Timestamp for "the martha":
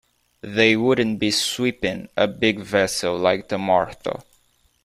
3.49-4.23